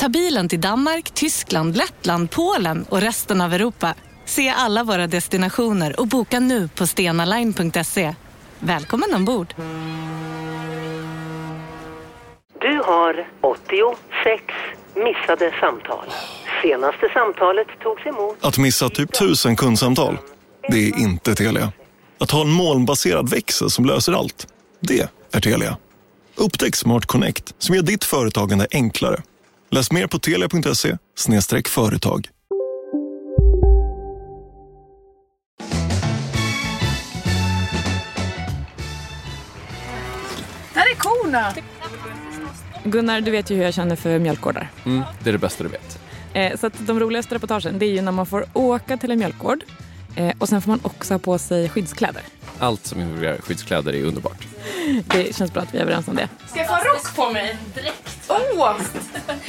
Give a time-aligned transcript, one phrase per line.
[0.00, 3.94] Ta bilen till Danmark, Tyskland, Lettland, Polen och resten av Europa.
[4.24, 8.14] Se alla våra destinationer och boka nu på stenaline.se.
[8.58, 9.54] Välkommen ombord!
[12.60, 14.42] Du har 86
[14.94, 16.04] missade samtal.
[16.62, 18.44] Senaste samtalet togs emot...
[18.44, 20.18] Att missa typ tusen kundsamtal,
[20.68, 21.72] det är inte Telia.
[22.18, 24.46] Att ha en molnbaserad växel som löser allt,
[24.80, 25.76] det är Telia.
[26.36, 29.22] Upptäck Smart Connect som gör ditt företagande enklare.
[29.72, 30.96] Läs mer på telia.se
[31.68, 32.28] företag.
[40.74, 41.54] Där är korna!
[42.84, 44.70] Gunnar, du vet ju hur jag känner för mjölkgårdar.
[44.86, 45.98] Mm, det är det bästa du vet.
[46.32, 49.18] Eh, så att de roligaste reportagen det är ju när man får åka till en
[49.18, 49.64] mjölkgård
[50.16, 52.22] eh, och sen får man också ha på sig skyddskläder.
[52.60, 54.46] Allt som involverar skyddskläder är underbart.
[55.06, 56.28] Det känns bra att vi är överens om det.
[56.46, 57.56] Ska jag få en rock på mig?
[57.74, 58.30] Direkt.
[58.30, 58.80] Oh!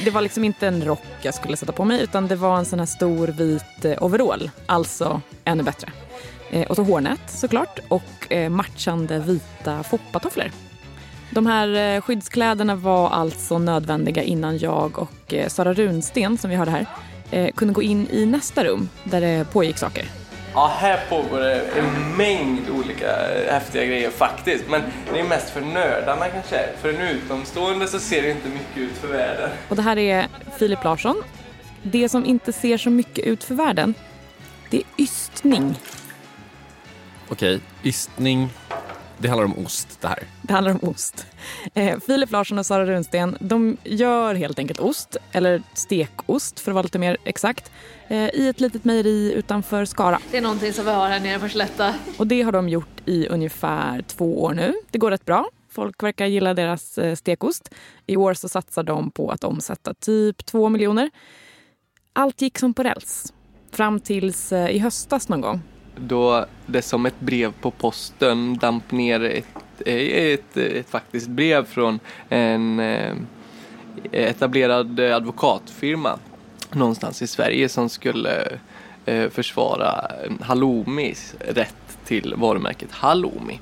[0.04, 2.64] Det var liksom inte en rock jag skulle sätta på mig utan det var en
[2.64, 4.50] sån här stor vit eh, overall.
[4.66, 5.88] Alltså ännu bättre.
[6.50, 10.50] Eh, och så hårnät såklart och eh, matchande vita foppatofflor.
[11.30, 16.86] De här skyddskläderna var alltså nödvändiga innan jag och Sara Runsten, som vi hörde här,
[17.50, 20.21] kunde gå in i nästa rum där det pågick saker.
[20.54, 23.16] Ja, här pågår det en mängd olika
[23.50, 24.64] häftiga grejer faktiskt.
[24.68, 26.68] Men det är mest för nördarna kanske.
[26.80, 29.50] För en utomstående så ser det inte mycket ut för världen.
[29.68, 31.22] Och det här är Filip Larsson.
[31.82, 33.94] Det som inte ser så mycket ut för världen,
[34.70, 35.74] det är ystning.
[37.28, 38.50] Okej, ystning.
[39.22, 40.18] Det handlar om ost det här.
[40.42, 41.26] Det handlar om ost.
[41.74, 46.74] Eh, Filip Larsson och Sara Runsten de gör helt enkelt ost, eller stekost för att
[46.74, 47.70] vara lite mer exakt,
[48.08, 50.18] eh, i ett litet mejeri utanför Skara.
[50.30, 51.94] Det är någonting som vi har här nere på Slätta.
[52.18, 54.74] Och det har de gjort i ungefär två år nu.
[54.90, 55.48] Det går rätt bra.
[55.70, 57.74] Folk verkar gilla deras eh, stekost.
[58.06, 61.10] I år så satsar de på att omsätta typ två miljoner.
[62.12, 63.32] Allt gick som på räls.
[63.72, 65.60] Fram tills eh, i höstas någon gång.
[65.96, 69.46] Då det som ett brev på posten damp ner ett,
[69.86, 73.14] eh, ett, ett faktiskt brev från en eh,
[74.12, 76.18] etablerad advokatfirma
[76.70, 78.58] någonstans i Sverige som skulle
[79.04, 80.10] eh, försvara
[80.40, 83.60] Halloumis rätt till varumärket Halloumi.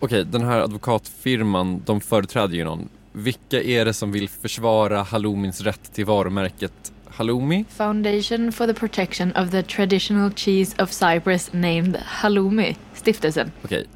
[0.00, 2.88] Okej, den här advokatfirman, de företräder ju någon.
[3.12, 7.64] Vilka är det som vill försvara halloumins rätt till varumärket halloumi?
[7.68, 13.52] Foundation for the Protection of the Traditional Cheese of Cyprus named Halloumi, stiftelsen.
[13.64, 13.86] Okej,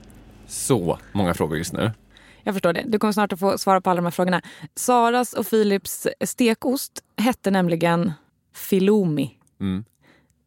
[0.46, 1.92] så många frågor just nu.
[2.42, 2.84] Jag förstår det.
[2.86, 4.42] Du kommer snart att få svara på alla de här frågorna.
[4.74, 8.12] Saras och Philips stekost hette nämligen
[8.54, 9.30] Filomi.
[9.60, 9.84] Mm.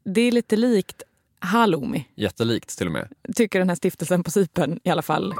[0.05, 1.03] Det är lite likt
[1.39, 3.07] halloumi, Jättelikt till och med.
[3.35, 5.33] tycker den här stiftelsen på Cypern i alla fall.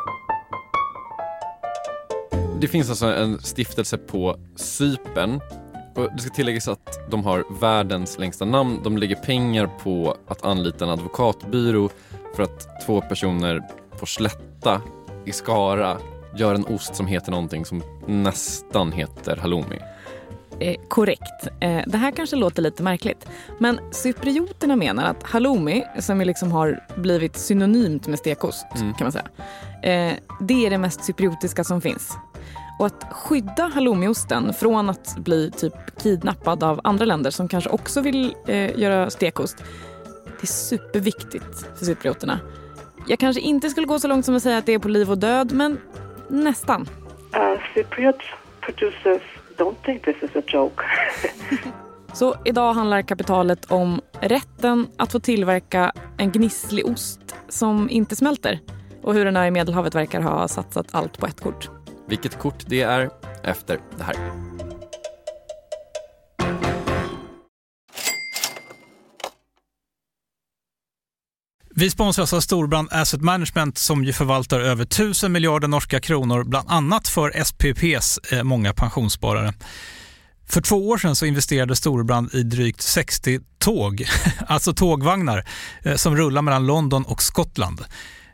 [2.61, 5.39] Det finns alltså en stiftelse på Cypern.
[5.97, 8.79] Och det ska tilläggas att de har världens längsta namn.
[8.83, 11.89] De lägger pengar på att anlita en advokatbyrå
[12.35, 13.61] för att två personer
[13.99, 14.81] på Slätta
[15.25, 15.97] i Skara
[16.35, 19.79] gör en ost som heter någonting som nästan heter halloumi.
[20.59, 21.47] Eh, korrekt.
[21.59, 23.27] Eh, det här kanske låter lite märkligt.
[23.59, 28.93] Men cyprioterna menar att halloumi, som liksom har blivit synonymt med stekost, Mm.
[28.93, 29.27] kan man säga.
[29.83, 32.17] Eh, det är det mest cypriotiska som finns.
[32.79, 38.01] Och att skydda halloumiosten från att bli typ kidnappad av andra länder som kanske också
[38.01, 39.57] vill eh, göra stekost,
[40.25, 42.39] det är superviktigt för cyprioterna.
[43.07, 45.11] Jag kanske inte skulle gå så långt som att säga att det är på liv
[45.11, 45.77] och död, men
[46.27, 46.81] nästan.
[46.81, 48.21] Uh, Cypriot
[48.61, 49.21] producers
[49.57, 50.83] don't think this is a joke.
[52.13, 58.59] Så idag handlar kapitalet om rätten att få tillverka en gnisslig ost som inte smälter
[59.01, 61.76] och hur en ö i Medelhavet verkar ha satsat allt på ett kort.
[62.07, 63.09] Vilket kort det är
[63.43, 64.15] efter det här.
[71.79, 76.69] Vi sponsras av Storbrand Asset Management som ju förvaltar över 1000 miljarder norska kronor, bland
[76.69, 79.53] annat för SPPs eh, många pensionssparare.
[80.49, 84.05] För två år sedan så investerade Storbrand i drygt 60 tåg,
[84.47, 85.47] alltså tågvagnar,
[85.83, 87.85] eh, som rullar mellan London och Skottland.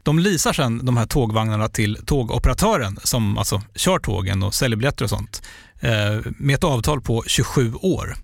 [0.03, 5.03] De leasar sedan de här tågvagnarna till tågoperatören som alltså kör tågen och säljer biljetter
[5.03, 5.41] och sånt
[5.79, 8.15] eh, med ett avtal på 27 år.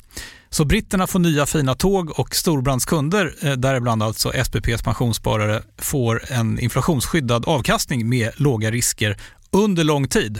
[0.50, 6.24] Så britterna får nya fina tåg och Storbrands kunder, eh, däribland alltså SPPs pensionssparare, får
[6.32, 9.18] en inflationsskyddad avkastning med låga risker
[9.52, 10.40] under lång tid.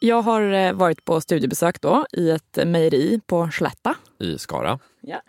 [0.00, 3.94] Jag har eh, varit på studiebesök då i ett mejeri på Slätta.
[4.18, 4.78] I Skara.
[5.00, 5.20] Ja.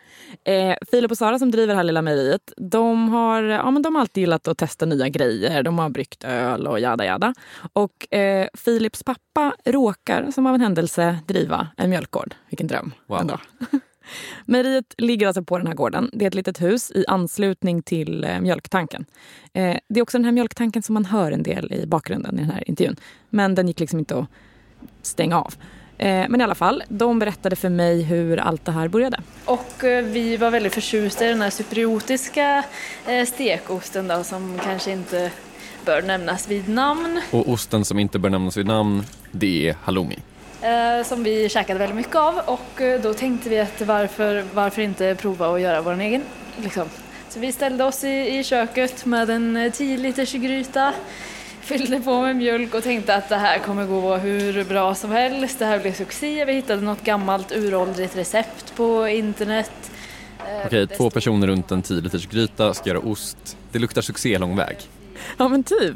[0.51, 3.95] Eh, Filip och Sara som driver det här lilla mejeriet, de har, ja, men de
[3.95, 5.63] har alltid gillat att testa nya grejer.
[5.63, 7.33] De har bryggt öl och jada jada.
[7.73, 12.35] Och eh, Filips pappa råkar som av en händelse driva en mjölkgård.
[12.49, 12.91] Vilken dröm.
[13.07, 13.19] Wow.
[13.19, 13.39] Ändå.
[14.45, 16.09] Mejeriet ligger alltså på den här gården.
[16.13, 19.05] Det är ett litet hus i anslutning till eh, mjölktanken.
[19.53, 22.41] Eh, det är också den här mjölktanken som man hör en del i bakgrunden i
[22.41, 22.95] den här intervjun.
[23.29, 24.25] Men den gick liksom inte att
[25.01, 25.53] stänga av.
[25.99, 29.19] Eh, men i alla fall, de berättade för mig hur allt det här började.
[29.45, 32.63] Och eh, vi var väldigt förtjusta i den här cypriotiska
[33.07, 35.31] eh, stekosten då, som kanske inte
[35.85, 37.21] bör nämnas vid namn.
[37.31, 40.19] Och osten som inte bör nämnas vid namn, det är halloumi.
[41.05, 45.55] Som vi käkade väldigt mycket av och då tänkte vi att varför, varför inte prova
[45.55, 46.21] att göra vår egen.
[46.57, 46.85] Liksom.
[47.29, 50.93] Så vi ställde oss i, i köket med en 10 liters gryta
[51.69, 55.59] fyllde på med mjölk och tänkte att det här kommer gå hur bra som helst.
[55.59, 56.45] Det här blir succé.
[56.45, 59.91] Vi hittade något gammalt uråldrigt recept på internet.
[60.39, 63.57] Eh, Okej, två personer runt en 10 liters gryta ska göra ost.
[63.71, 64.77] Det luktar succé lång väg.
[65.37, 65.95] Ja men typ.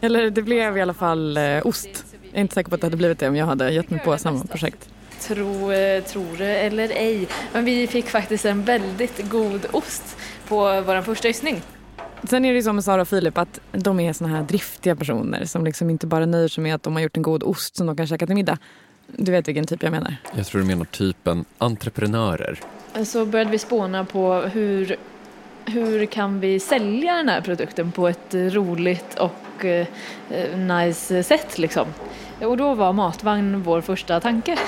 [0.00, 2.04] Eller det blev i alla fall eh, ost.
[2.22, 4.00] Jag är inte säker på att det hade blivit det om jag hade gett mig
[4.00, 4.88] på samma projekt.
[5.20, 10.16] Tro, eh, tror det eller ej, men vi fick faktiskt en väldigt god ost
[10.48, 11.62] på vår första ystning.
[12.24, 14.96] Sen är det ju så med Sara och Filip att de är såna här driftiga
[14.96, 17.76] personer som liksom inte bara nöjer sig med att de har gjort en god ost
[17.76, 18.58] som de kan käka till middag.
[19.16, 20.16] Du vet vilken typ jag menar.
[20.34, 22.60] Jag tror du menar typen entreprenörer.
[23.04, 24.96] Så började vi spåna på hur,
[25.64, 29.86] hur kan vi sälja den här produkten på ett roligt och eh,
[30.56, 31.86] nice sätt liksom.
[32.40, 34.58] Och då var matvagn vår första tanke.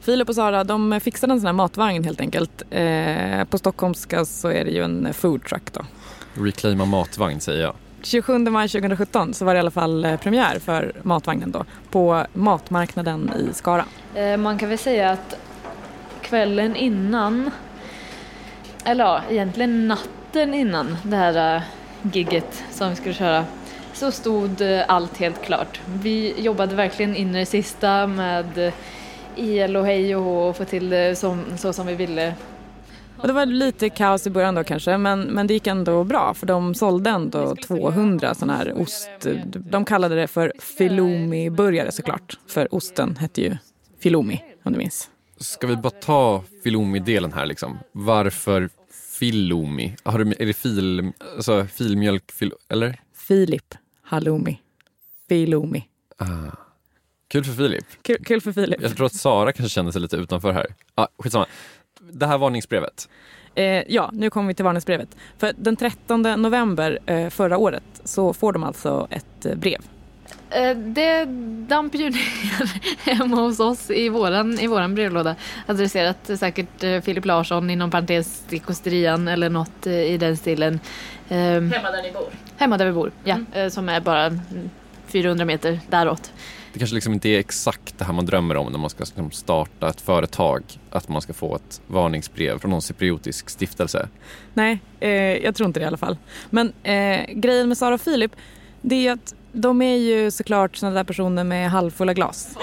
[0.00, 2.62] Filip och Sara de fixade en sån här matvagn helt enkelt.
[2.70, 5.80] Eh, på stockholmska så är det ju en food truck då.
[6.34, 7.74] Reclaima matvagn säger jag.
[8.02, 12.26] 27 maj 2017 så var det i alla fall eh, premiär för matvagnen då på
[12.32, 13.84] matmarknaden i Skara.
[14.14, 15.38] Eh, man kan väl säga att
[16.20, 17.50] kvällen innan,
[18.84, 21.62] eller ja, egentligen natten innan det här eh,
[22.12, 23.44] gigget som vi skulle köra,
[23.92, 25.80] så stod allt helt klart.
[26.02, 28.72] Vi jobbade verkligen in i det sista med
[29.36, 32.34] el och hej och hå och få till det som, så som vi ville.
[33.16, 36.34] Och det var lite kaos i början då kanske, men, men det gick ändå bra
[36.34, 39.26] för de sålde ändå 200 sådana här ost.
[39.54, 43.56] De kallade det för filomi-burgare såklart, för osten hette ju
[44.00, 45.10] filomi om du minns.
[45.38, 47.78] Ska vi bara ta filomi-delen här liksom?
[47.92, 48.68] Varför
[49.18, 49.96] filomi?
[50.02, 53.00] Har du, är det fil, alltså filmjölk, fil, eller?
[53.14, 54.60] Filip, halloumi,
[55.28, 55.84] filomi.
[56.16, 56.26] Ah.
[57.30, 57.84] Kul för Filip.
[58.02, 58.82] Kul, kul, för Filip.
[58.82, 60.66] Jag tror att Sara kanske kände sig lite utanför här.
[60.94, 61.46] Ah, skitsamma.
[62.00, 63.08] Det här varningsbrevet.
[63.54, 65.16] Eh, ja, nu kommer vi till varningsbrevet.
[65.38, 69.80] För den 13 november eh, förra året så får de alltså ett eh, brev.
[70.50, 71.24] Eh, det
[71.68, 75.36] damp ju ner hemma hos oss i våran, i våran brevlåda.
[75.66, 80.80] Adresserat säkert eh, Filip Larsson inom parentes Sticosterian eller något eh, i den stilen.
[81.28, 82.28] Hemma där ni bor?
[82.56, 83.38] Hemma där vi bor, ja.
[83.54, 83.70] Mm.
[83.70, 84.38] Som är bara
[85.06, 86.32] 400 meter däråt
[86.72, 89.30] det kanske liksom inte är exakt det här man drömmer om när man ska liksom
[89.30, 90.62] starta ett företag.
[90.90, 94.08] Att man ska få ett varningsbrev från någon cypriotisk stiftelse.
[94.54, 96.16] Nej, eh, jag tror inte det i alla fall.
[96.50, 98.32] Men eh, grejen med Sara och Filip,
[98.82, 102.56] det är att de är ju såklart sådana där personer med halvfulla glas.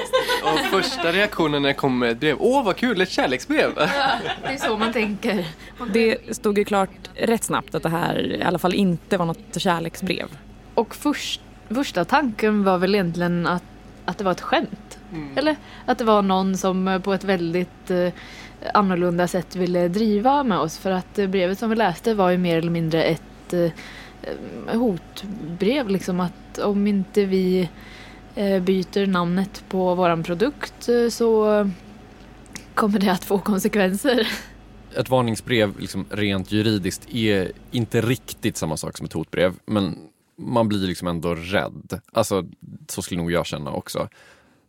[0.43, 3.71] Och första reaktionen när det kommer ett brev, åh vad kul, ett kärleksbrev!
[3.75, 4.09] Ja,
[4.43, 5.47] det är så man tänker.
[5.93, 9.61] Det stod ju klart rätt snabbt att det här i alla fall inte var något
[9.61, 10.27] kärleksbrev.
[10.73, 13.63] Och först första tanken var väl egentligen att,
[14.07, 14.99] att det var ett skämt.
[15.13, 15.37] Mm.
[15.37, 18.13] Eller att det var någon som eh, på ett väldigt eh,
[18.73, 20.77] annorlunda sätt ville driva med oss.
[20.77, 23.61] För att eh, brevet som vi läste var ju mer eller mindre ett eh,
[24.21, 25.89] eh, hotbrev.
[25.89, 27.69] Liksom att om inte vi
[28.35, 31.69] eh, byter namnet på våran produkt eh, så
[32.73, 34.27] kommer det att få konsekvenser.
[34.95, 39.97] Ett varningsbrev liksom rent juridiskt är inte riktigt samma sak som ett hotbrev men
[40.37, 42.01] man blir liksom ändå rädd.
[42.11, 42.45] Alltså
[42.87, 44.09] så skulle nog jag känna också.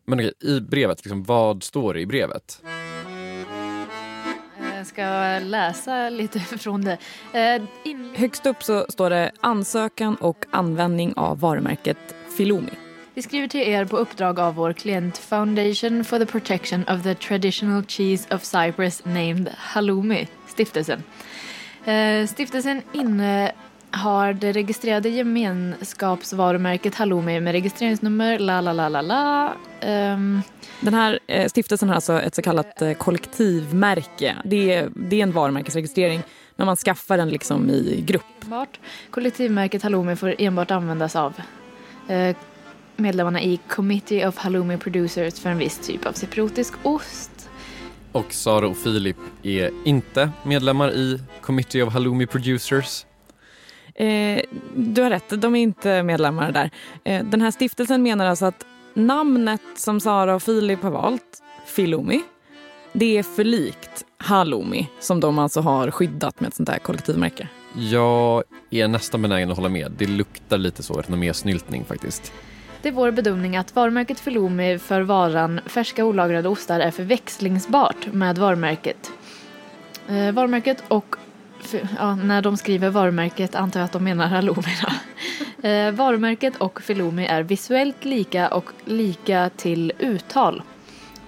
[0.04, 2.62] Men okej, i brevet, liksom, vad står det i brevet?
[4.74, 6.98] Jag ska läsa lite från det.
[7.32, 8.14] Eh, in...
[8.14, 12.72] Högst upp så står det ansökan och användning av varumärket Filomi.
[13.14, 17.14] Vi skriver till er på uppdrag av vår klient Foundation for the Protection of the
[17.14, 21.02] Traditional Cheese of Cyprus named Halloumi, stiftelsen.
[21.84, 22.82] Eh, stiftelsen
[23.92, 29.54] innehar det registrerade gemenskapsvarumärket Halloumi med registreringsnummer la la la la la.
[29.80, 30.42] Ehm,
[30.80, 34.36] Den här eh, stiftelsen har alltså ett så kallat eh, kollektivmärke.
[34.44, 36.22] Det är, det är en varumärkesregistrering
[36.56, 38.22] men man skaffar den liksom i grupp.
[38.44, 38.80] enbart.
[39.10, 41.34] Kollektivmärket Halloumi får enbart användas av
[42.08, 42.36] eh,
[42.96, 47.30] medlemmarna i Committee of Halloumi Producers för en viss typ av cypriotisk ost.
[48.12, 53.06] Och Sara och Filip är inte medlemmar i Committee of Halloumi Producers.
[53.98, 54.42] Eh,
[54.76, 56.70] du har rätt, de är inte medlemmar där.
[57.04, 62.22] Eh, den här stiftelsen menar alltså att namnet som Sara och Filip har valt, Filomi,
[62.92, 67.48] det är för likt Halloumi som de alltså har skyddat med ett sånt här kollektivmärke.
[67.74, 69.92] Jag är nästan benägen att hålla med.
[69.98, 72.32] Det luktar lite så renommésnyltning faktiskt.
[72.82, 78.38] Det är vår bedömning att varumärket Filomi för varan färska olagrade ostar är förväxlingsbart med
[78.38, 79.10] varumärket.
[80.08, 81.16] Eh, varumärket och
[81.64, 84.62] f- Ja, när de skriver varumärket antar jag att de menar Halloumi.
[84.82, 85.68] då.
[85.68, 90.62] Eh, varumärket och Filomi är visuellt lika och lika till uttal.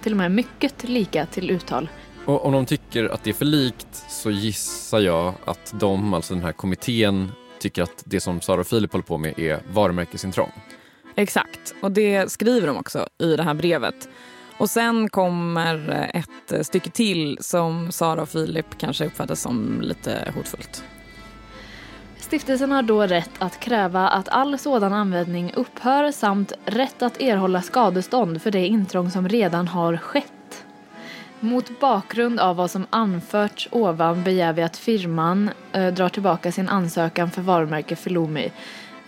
[0.03, 1.89] Till och med mycket lika till uttal.
[2.25, 6.33] Och om de tycker att det är för likt så gissar jag att de, alltså
[6.33, 10.51] den här kommittén, tycker att det som Sara och Filip håller på med är varumärkesintrång.
[11.15, 14.09] Exakt, och det skriver de också i det här brevet.
[14.61, 20.83] Och sen kommer ett stycke till som Sara och Filip kanske uppfattar som lite hotfullt.
[22.17, 27.61] Stiftelsen har då rätt att kräva att all sådan användning upphör samt rätt att erhålla
[27.61, 30.65] skadestånd för det intrång som redan har skett.
[31.39, 36.69] Mot bakgrund av vad som anförts ovan begär vi att firman eh, drar tillbaka sin
[36.69, 38.51] ansökan för varumärke Filomi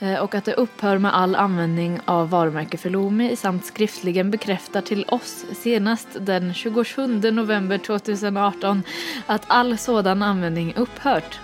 [0.04, 5.06] Eh, och att det upphör med all användning av varumärke Lomi samt skriftligen bekräftar till
[5.08, 8.84] oss senast den 27 november 2018
[9.26, 11.40] att all sådan användning upphört.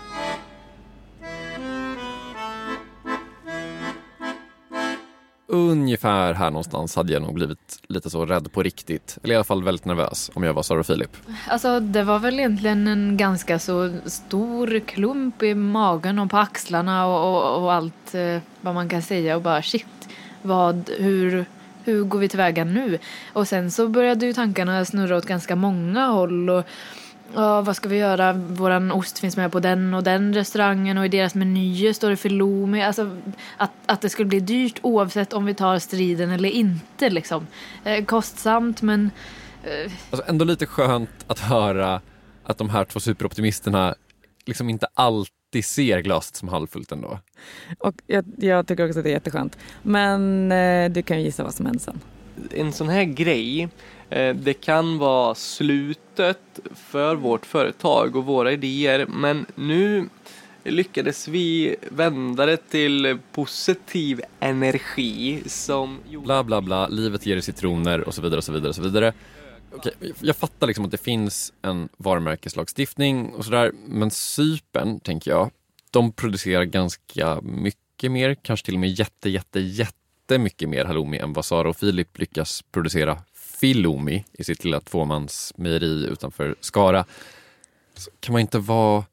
[5.52, 9.18] Ungefär här någonstans hade jag nog blivit lite så rädd på riktigt.
[9.24, 11.18] Eller i alla fall väldigt nervös om jag var Sara och Filip.
[11.48, 17.06] Alltså det var väl egentligen en ganska så stor klump i magen och på axlarna
[17.08, 20.10] och, och, och allt eh, vad man kan säga och bara shit,
[20.42, 21.46] vad, hur,
[21.84, 23.00] hur går vi tillväga nu?
[23.34, 26.66] Och sen så började ju tankarna snurra åt ganska många håll och
[27.34, 28.34] Ja, vad ska vi göra?
[28.34, 32.18] Våran ost finns med på den och den restaurangen och i deras menyer står det
[32.18, 32.84] filomi.
[32.84, 33.18] Alltså
[33.58, 37.48] att, att det skulle bli dyrt oavsett om vi tar striden eller inte liksom.
[37.84, 39.12] Eh, kostsamt men
[39.64, 42.02] eh, Alltså ändå lite skönt att höra
[42.44, 43.96] att de här två superoptimisterna
[44.46, 47.20] liksom inte alltid ser glaset som halvfullt ändå.
[47.80, 49.58] Och jag, jag tycker också att det är jätteskönt.
[49.82, 52.00] Men eh, du kan ju gissa vad som händer sen.
[52.52, 53.70] En sån här grej,
[54.10, 60.10] Eh, det kan vara slutet för vårt företag och våra idéer men nu
[60.64, 68.02] lyckades vi vända det till positiv energi som Bla bla bla, livet ger dig citroner
[68.02, 69.14] och så vidare och så vidare och så vidare.
[69.76, 75.52] Okej, jag fattar liksom att det finns en varumärkeslagstiftning och sådär men Sypen, tänker jag,
[75.92, 81.34] de producerar ganska mycket mer, kanske till och med jätte, jätte, jättemycket mer halloumi än
[81.34, 83.18] vad Sara och Filip lyckas producera
[83.60, 87.06] Filomi i sitt lilla tvåmansmejeri utanför Skara.
[87.94, 89.06] Så kan man inte vara...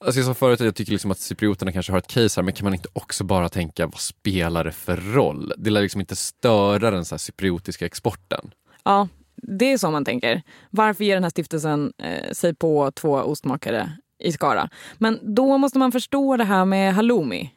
[0.00, 2.44] Alltså jag sa förut att jag tycker liksom att cyprioterna kanske har ett case här,
[2.44, 5.52] men kan man inte också bara tänka vad spelar det för roll?
[5.56, 8.50] Det lär liksom inte störa den så här cypriotiska exporten.
[8.84, 10.42] Ja, det är så man tänker.
[10.70, 14.68] Varför ger den här stiftelsen eh, sig på två ostmakare i Skara?
[14.98, 17.50] Men då måste man förstå det här med halloumi.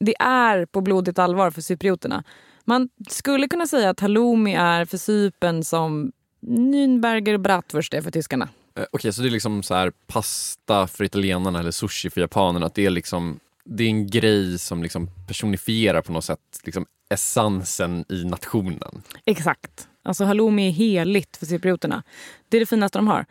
[0.00, 2.24] Det är på blodigt allvar för cyprioterna.
[2.70, 6.12] Man skulle kunna säga att halloumi är för Cypern som
[6.46, 8.48] Nürnberger Bratwurst är för tyskarna.
[8.78, 12.66] Eh, Okej, så det är liksom så här pasta för italienarna eller sushi för japanerna.
[12.66, 16.86] Att det är liksom det är en grej som liksom personifierar på något sätt liksom
[17.08, 19.02] essensen i nationen.
[19.24, 19.88] Exakt.
[20.02, 22.02] Alltså halloumi är heligt för cyprioterna.
[22.48, 23.26] Det är det finaste de har.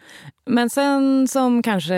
[0.46, 1.96] Men sen som kanske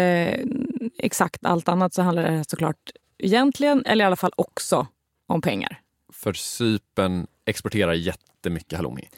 [0.98, 4.88] exakt allt annat så handlar det såklart egentligen, eller i alla fall också,
[5.27, 5.81] om pengar.
[6.13, 9.10] För Cypern exporterar jättemycket halloumi.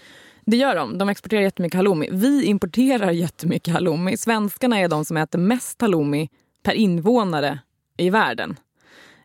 [0.45, 0.97] Det gör de.
[0.97, 2.09] De exporterar jättemycket halloumi.
[2.11, 4.17] Vi importerar jättemycket halloumi.
[4.17, 6.29] Svenskarna är de som äter mest halloumi
[6.63, 7.59] per invånare
[7.97, 8.57] i världen.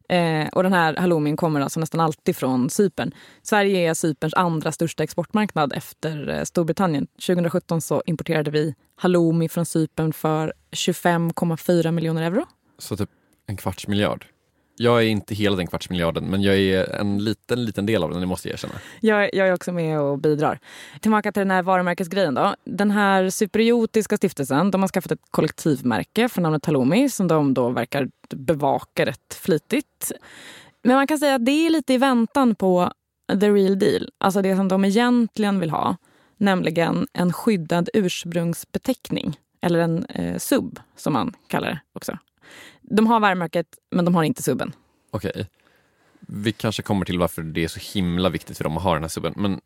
[0.09, 3.13] Eh, och den här halloumin kommer alltså nästan alltid från Cypern.
[3.43, 7.07] Sverige är Cyperns andra största exportmarknad efter eh, Storbritannien.
[7.07, 12.45] 2017 så importerade vi halloumi från Cypern för 25,4 miljoner euro.
[12.79, 13.11] Så typ
[13.47, 14.27] en kvarts miljard.
[14.79, 18.21] Jag är inte hela den kvartsmiljarden men jag är en liten, liten del av den,
[18.21, 18.75] det måste jag erkänna.
[19.01, 20.59] Jag, jag är också med och bidrar.
[21.01, 22.55] Tillbaka till den här varumärkesgrejen då.
[22.65, 27.69] Den här superiotiska stiftelsen, de har skaffat ett kollektivmärke för namnet Talomi som de då
[27.69, 30.13] verkar bevaka rätt flitigt.
[30.83, 32.93] Men man kan säga att det är lite i väntan på
[33.41, 34.11] the real deal.
[34.19, 35.97] Alltså det som de egentligen vill ha.
[36.37, 39.37] Nämligen en skyddad ursprungsbeteckning.
[39.61, 42.19] Eller en eh, sub som man kallar det också.
[42.83, 44.73] De har varumärket, men de har inte subben.
[45.11, 45.31] Okej.
[45.31, 45.45] Okay.
[46.21, 49.03] Vi kanske kommer till varför det är så himla viktigt för dem att ha den
[49.03, 49.35] här subben.
[49.37, 49.61] Men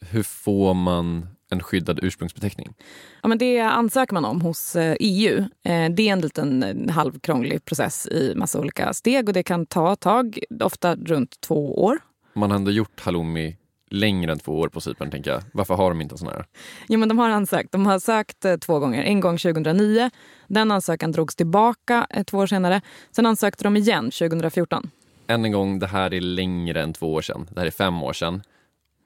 [0.00, 2.74] hur får man en skyddad ursprungsbeteckning?
[3.22, 5.38] Ja, men det ansöker man om hos EU.
[5.64, 9.42] Eh, e det är en liten eh, halvkrånglig process i massa olika steg och det
[9.42, 11.98] kan ta ett tag, ofta runt två år.
[12.32, 13.56] Man har ändå gjort halloumi
[13.90, 15.10] längre än två år på Cypern.
[15.10, 15.42] Tänker jag.
[15.52, 16.46] Varför har de inte en sån här?
[16.88, 17.72] Jo, men de har ansökt.
[17.72, 19.02] De har sökt eh, två gånger.
[19.02, 20.10] En gång 2009.
[20.48, 22.80] Den ansökan drogs tillbaka eh, två år senare.
[23.10, 24.90] Sen ansökte de igen 2014.
[25.26, 27.48] Än en gång, det här är längre än två år sedan.
[27.50, 28.42] Det här är fem år sedan.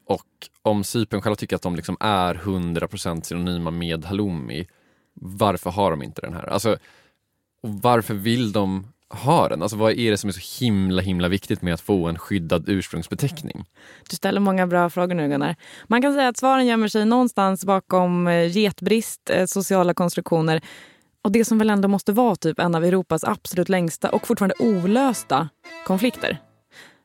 [0.06, 0.26] Och
[0.62, 4.66] om Cypern själva tycker att de liksom är 100% synonyma med halloumi,
[5.14, 6.47] varför har de inte den här?
[6.47, 6.76] Alltså,
[7.62, 9.62] och varför vill de har den?
[9.62, 12.68] Alltså vad är det som är så himla himla viktigt med att få en skyddad
[12.68, 13.64] ursprungsbeteckning?
[14.10, 15.56] Du ställer många bra frågor nu Gunnar.
[15.86, 20.61] Man kan säga att svaren gömmer sig någonstans bakom eh, getbrist, eh, sociala konstruktioner
[21.22, 24.54] och det som väl ändå måste vara typ en av Europas absolut längsta och fortfarande
[24.59, 25.48] olösta
[25.87, 26.38] konflikter.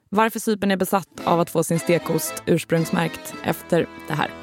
[0.10, 4.43] Varför Cypern är besatt av att få sin stekost ursprungsmärkt efter det här.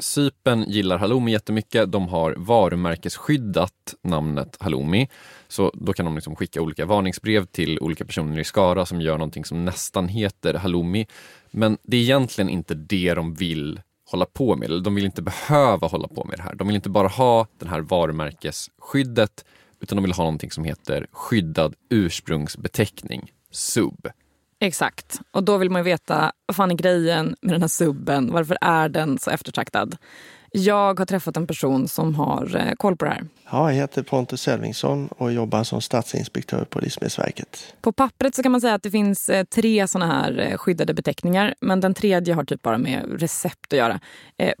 [0.00, 1.92] Sypen gillar halloumi jättemycket.
[1.92, 5.08] De har varumärkesskyddat namnet halloumi.
[5.48, 9.18] Så då kan de liksom skicka olika varningsbrev till olika personer i Skara som gör
[9.18, 11.06] någonting som nästan heter halloumi.
[11.50, 14.66] Men det är egentligen inte det de vill hålla på med.
[14.66, 16.54] Eller de vill inte behöva hålla på med det här.
[16.54, 19.44] De vill inte bara ha det här varumärkesskyddet
[19.80, 24.08] utan de vill ha någonting som heter skyddad ursprungsbeteckning, SUB.
[24.60, 25.20] Exakt.
[25.30, 28.32] Och då vill man ju veta, vad fan är grejen med den här subben?
[28.32, 29.96] Varför är den så eftertraktad?
[30.52, 33.24] Jag har träffat en person som har eh, koll på det här.
[33.50, 37.74] Ja, jag heter Pontus Elvingsson och jobbar som stadsinspektör på Livsmedelsverket.
[37.80, 40.94] På pappret så kan man säga att det finns eh, tre såna här eh, skyddade
[40.94, 44.00] beteckningar men den tredje har typ bara med recept att göra.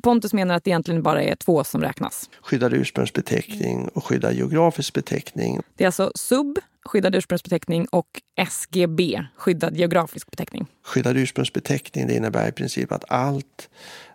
[0.02, 2.30] Pontus menar att det egentligen bara är två som räknas.
[2.42, 5.60] Skyddad ursprungsbeteckning och skyddad geografisk beteckning.
[5.76, 8.08] Det är alltså SUB, skyddad ursprungsbeteckning och
[8.48, 10.66] SGB, skyddad geografisk beteckning.
[10.82, 13.68] Skyddad ursprungsbeteckning det innebär i princip att allt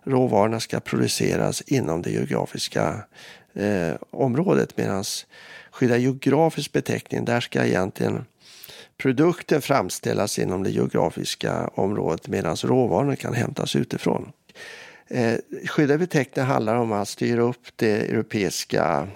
[0.04, 3.04] råvarorna ska produceras inom det geografiska
[3.54, 5.04] eh, området medan
[5.70, 8.24] skyddad geografisk beteckning där ska egentligen
[8.96, 14.32] produkten framställas inom det geografiska området medan råvarorna kan hämtas utifrån.
[15.08, 19.08] Eh, skyddad beteckning handlar om att styra upp det europeiska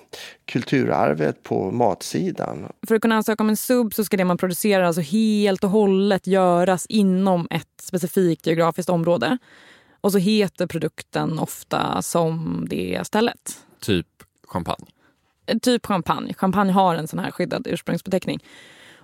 [0.44, 2.72] kulturarvet på matsidan.
[2.88, 5.70] För att kunna ansöka om en sub så ska det man producerar alltså helt och
[5.70, 9.38] hållet göras inom ett specifikt geografiskt område.
[10.01, 13.59] Och så heter produkten ofta som det stället.
[13.81, 14.07] Typ
[14.46, 14.87] champagne?
[15.46, 16.35] Eh, typ champagne.
[16.35, 18.40] Champagne har en sån här skyddad ursprungsbeteckning.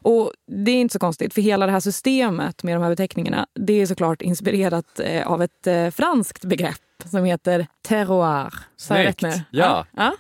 [0.05, 3.47] Och Det är inte så konstigt, för hela det här systemet med de här beteckningarna
[3.55, 8.55] det är såklart inspirerat eh, av ett eh, franskt begrepp som heter terroir.
[8.77, 9.33] Sa jag rätt nu?
[9.51, 9.87] Ja.
[9.97, 10.13] ja.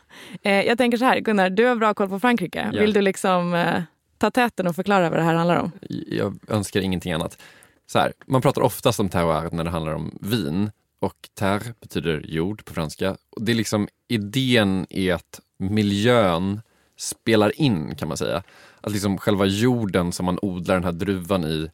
[0.42, 2.70] Eh, jag tänker så här, Gunnar, du har bra koll på Frankrike.
[2.72, 2.80] Ja.
[2.80, 3.74] Vill du liksom
[4.18, 5.72] ta täten och förklara vad det här handlar om?
[6.08, 7.38] Jag önskar ingenting annat.
[7.86, 10.70] Så här, man pratar oftast om terroir när det handlar om vin
[11.00, 13.16] och terre betyder jord på franska.
[13.30, 16.60] Och det är liksom idén är att miljön
[16.96, 18.42] spelar in kan man säga.
[18.84, 21.70] Att liksom själva jorden som man odlar den här druvan i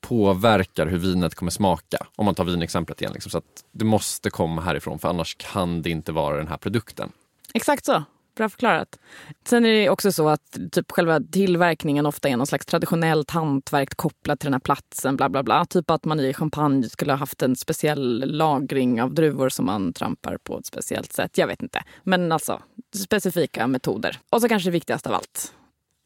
[0.00, 2.06] påverkar hur vinet kommer smaka.
[2.16, 3.12] Om man tar vinexemplet igen.
[3.12, 6.56] Liksom, så att det måste komma härifrån för annars kan det inte vara den här
[6.56, 7.12] produkten.
[7.54, 8.02] Exakt så.
[8.36, 8.98] Bra förklarat.
[9.44, 13.96] Sen är det också så att typ själva tillverkningen ofta är någon slags traditionellt hantverk
[13.96, 15.16] kopplat till den här platsen.
[15.16, 15.64] Bla, bla, bla.
[15.64, 19.92] Typ att man i champagne skulle ha haft en speciell lagring av druvor som man
[19.92, 21.38] trampar på ett speciellt sätt.
[21.38, 21.84] Jag vet inte.
[22.02, 22.62] Men alltså
[22.94, 24.18] specifika metoder.
[24.30, 25.54] Och så kanske det viktigaste av allt.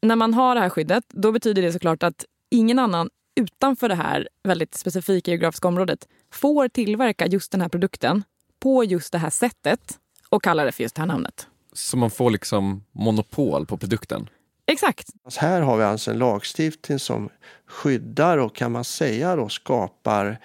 [0.03, 3.95] När man har det här skyddet då betyder det såklart att ingen annan utanför det
[3.95, 8.23] här väldigt specifika geografiska området får tillverka just den här produkten
[8.59, 11.47] på just det här sättet och kalla det för just det här namnet.
[11.73, 14.29] Så man får liksom monopol på produkten?
[14.65, 15.09] Exakt.
[15.37, 17.29] Här har vi alltså en lagstiftning som
[17.67, 20.39] skyddar och kan man säga då skapar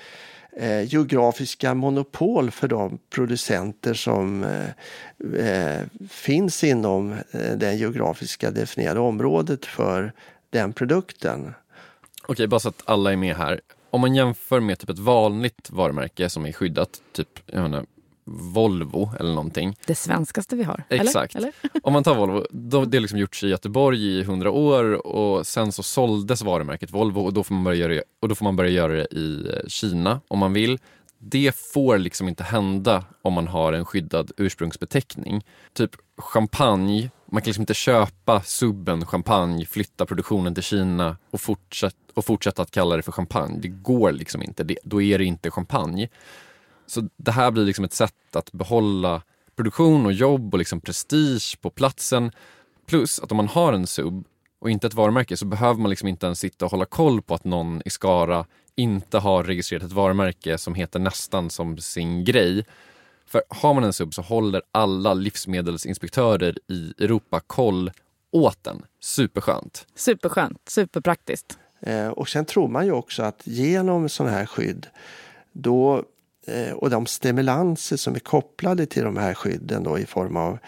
[0.59, 4.69] eh, geografiska monopol för de producenter som eh,
[5.45, 10.13] eh finns inom eh, det geografiska definierade området för
[10.51, 11.55] den produkten.
[12.27, 13.61] Okej, bara så att alla är med här.
[13.91, 17.87] Om man jämför med typ ett vanligt varumärke som är skyddat, typ jag menar,
[18.31, 19.77] Volvo eller någonting.
[19.87, 20.85] Det svenskaste vi har.
[20.89, 21.35] Exakt.
[21.35, 21.53] Eller?
[21.83, 25.47] Om man tar Volvo, då, det har liksom gjorts i Göteborg i hundra år och
[25.47, 28.57] sen så såldes varumärket Volvo och då, får man börja göra, och då får man
[28.57, 30.79] börja göra det i eh, Kina om man vill.
[31.19, 35.45] Det får liksom inte hända om man har en skyddad ursprungsbeteckning.
[35.73, 41.97] Typ champagne, man kan liksom inte köpa subben champagne, flytta produktionen till Kina och, fortsätt,
[42.15, 43.59] och fortsätta att kalla det för champagne.
[43.61, 46.09] Det går liksom inte, det, då är det inte champagne.
[46.89, 49.23] Så det här blir liksom ett sätt att behålla
[49.57, 52.33] produktion och jobb och liksom prestige på platsen.
[52.87, 54.25] Plus att om man har en sub
[54.59, 57.35] och inte ett varumärke så behöver man liksom inte ens sitta och hålla koll på
[57.35, 58.47] att någon i Skara
[58.77, 62.65] inte har registrerat ett varumärke som heter nästan som sin grej.
[63.27, 67.91] För har man en sub så håller alla livsmedelsinspektörer i Europa koll
[68.31, 68.83] åt den.
[69.01, 69.87] Superskönt.
[69.95, 71.59] Superskönt, superpraktiskt.
[71.81, 74.87] Eh, och sen tror man ju också att genom sådana här skydd
[75.53, 76.05] då
[76.49, 80.59] Eh, och de stimulanser som är kopplade till de här skydden då i form av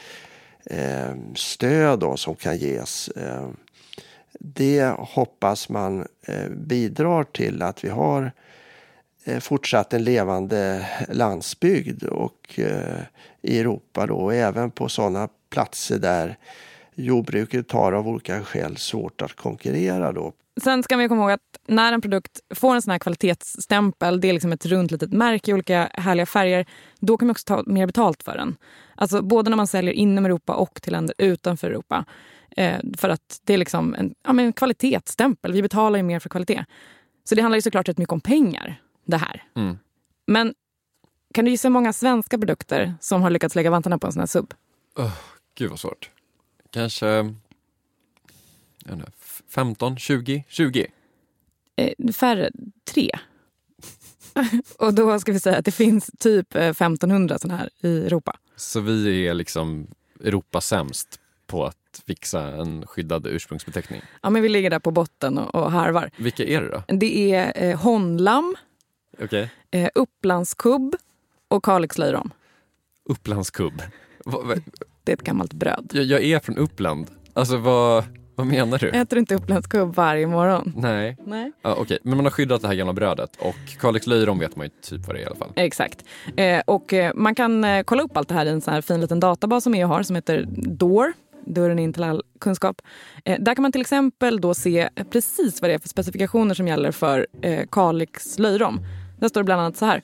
[0.64, 3.08] eh, stöd då, som kan ges.
[3.08, 3.48] Eh,
[4.40, 8.32] det hoppas man eh, bidrar till att vi har
[9.24, 13.00] eh, fortsatt en levande landsbygd och eh,
[13.42, 16.38] i Europa då och även på sådana platser där
[16.94, 20.32] jordbruket har av olika skäl svårt att konkurrera då.
[20.62, 24.28] Sen ska vi komma ihåg att när en produkt får en sån här kvalitetsstämpel, det
[24.28, 26.66] är liksom ett runt litet märke i olika härliga färger,
[27.00, 28.56] då kan man också ta mer betalt för den.
[28.94, 32.04] Alltså både när man säljer inom Europa och till länder utanför Europa.
[32.56, 35.52] Eh, för att det är liksom en, ja, men en kvalitetsstämpel.
[35.52, 36.64] Vi betalar ju mer för kvalitet.
[37.24, 39.44] Så det handlar ju såklart rätt mycket om pengar, det här.
[39.56, 39.78] Mm.
[40.26, 40.54] Men
[41.34, 44.20] kan du gissa hur många svenska produkter som har lyckats lägga vantarna på en sån
[44.20, 44.54] här sub?
[44.96, 45.12] Oh,
[45.54, 46.10] gud vad svårt.
[46.70, 47.34] Kanske
[48.88, 49.10] inte,
[49.48, 50.86] 15, 20, 20?
[51.76, 52.50] Eh, färre,
[52.84, 53.10] tre.
[54.78, 58.36] och då ska vi säga att det finns typ eh, 1500 såna här i Europa.
[58.56, 59.86] Så vi är liksom
[60.24, 64.02] Europas sämst på att fixa en skyddad ursprungsbeteckning?
[64.22, 66.10] Ja, men vi ligger där på botten och, och harvar.
[66.16, 66.82] Vilka är det då?
[66.86, 68.56] Det är eh, honlam,
[69.22, 69.50] Okej.
[69.70, 70.96] eh, upplandskubb
[71.48, 72.32] och kalixlöjrom.
[73.04, 73.82] Upplandskubb.
[75.04, 75.90] Det är ett gammalt bröd.
[75.92, 77.06] Jag, jag är från Uppland.
[77.32, 78.88] Alltså vad, vad menar du?
[78.88, 80.72] Äter du inte upplandskubb varje morgon?
[80.76, 81.16] Nej.
[81.26, 81.52] Nej.
[81.62, 84.66] Ja, Okej, men man har skyddat det här gamla brödet och Kalix löjrom vet man
[84.66, 85.52] ju typ vad det är i alla fall.
[85.56, 86.04] Exakt.
[86.36, 88.80] Eh, och eh, man kan eh, kolla upp allt det här i en sån här
[88.80, 91.12] fin liten databas som EU har som heter DOOR,
[91.46, 92.82] dörren in till all kunskap.
[93.24, 96.68] Eh, där kan man till exempel då se precis vad det är för specifikationer som
[96.68, 98.80] gäller för eh, Kalix löjrom.
[99.18, 100.02] Där står det bland annat så här.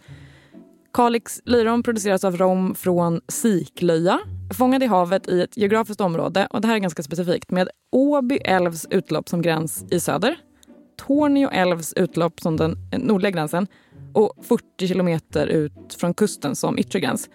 [0.92, 4.18] Kalix löjrom produceras av rom från Siklöja,
[4.54, 8.36] fångad i havet i ett geografiskt område, och det här är ganska specifikt, med Åby
[8.36, 10.36] älvs utlopp som gräns i söder,
[10.96, 13.66] Tornio älvs utlopp som den nordliga gränsen
[14.12, 17.28] och 40 kilometer ut från kusten som yttre gräns.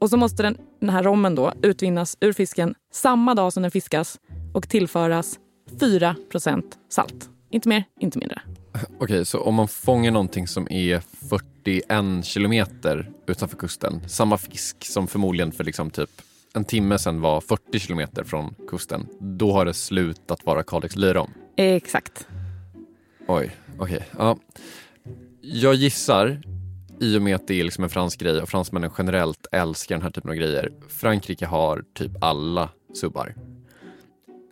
[0.00, 3.70] Och så måste den, den här rommen då utvinnas ur fisken samma dag som den
[3.70, 4.20] fiskas
[4.54, 5.38] och tillföras
[5.70, 7.28] 4% salt.
[7.50, 8.42] Inte mer, inte mindre.
[8.98, 15.06] Okej, så om man fångar någonting som är 41 kilometer utanför kusten, samma fisk som
[15.06, 16.10] förmodligen för liksom typ
[16.54, 21.30] en timme sedan var 40 kilometer från kusten, då har det slutat vara Kalix löjrom?
[21.56, 22.26] Exakt.
[23.26, 24.08] Oj, okej.
[24.18, 24.38] Ja.
[25.40, 26.42] Jag gissar,
[27.00, 30.02] i och med att det är liksom en fransk grej och fransmännen generellt älskar den
[30.02, 30.72] här typen av grejer.
[30.88, 33.34] Frankrike har typ alla subbar.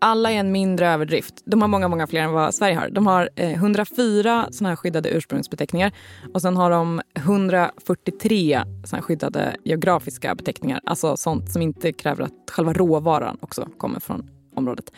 [0.03, 1.43] Alla är en mindre överdrift.
[1.45, 2.89] De har många, många fler än vad Sverige har.
[2.89, 5.93] De har eh, 104 såna här skyddade ursprungsbeteckningar
[6.35, 10.81] och sen har de 143 såna här skyddade geografiska beteckningar.
[10.85, 14.93] Alltså sånt som inte kräver att själva råvaran också kommer från området.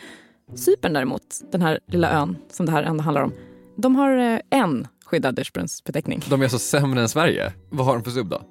[0.55, 3.33] Cypern däremot, den här lilla ön som det här ändå handlar om,
[3.75, 6.21] de har eh, en skyddad ursprungsbeteckning.
[6.29, 7.53] De är alltså sämre än Sverige.
[7.69, 8.41] Vad har de för sub då?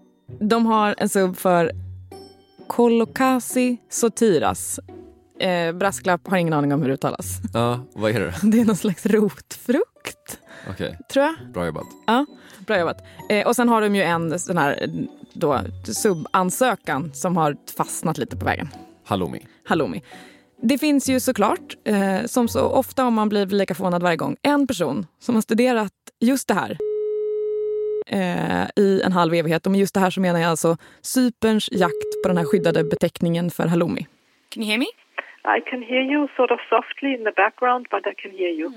[0.41, 1.73] De har en sub för
[2.67, 4.81] Kolokasi sotiras.
[5.43, 7.41] Eh, brasklapp, har ingen aning om hur det uttalas.
[7.55, 8.33] Ja, vad är det då?
[8.51, 10.39] Det är någon slags rotfrukt,
[10.71, 11.35] Okej, tror jag.
[11.53, 11.87] bra jobbat.
[12.07, 12.27] Ja,
[12.67, 12.97] bra jobbat.
[13.31, 14.89] Eh, och sen har de ju en sån här
[15.33, 18.69] då, subansökan som har fastnat lite på vägen.
[19.05, 19.47] Halloumi.
[19.65, 20.03] Halloumi.
[20.63, 24.37] Det finns ju såklart, eh, som så ofta om man blir lika förvånad varje gång,
[24.43, 26.79] en person som har studerat just det här
[28.07, 29.67] eh, i en halv evighet.
[29.67, 32.85] Och med just det här så menar jag alltså Cyperns jakt på den här skyddade
[32.85, 34.07] beteckningen för halloumi.
[34.49, 34.87] Can you hear me?
[35.45, 38.73] I can hear you sort of softly in the background, but I can hear you.